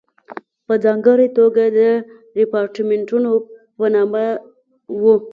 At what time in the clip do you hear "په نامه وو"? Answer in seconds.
3.77-5.15